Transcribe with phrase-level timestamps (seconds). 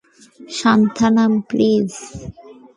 [0.49, 1.89] Santhanam, please.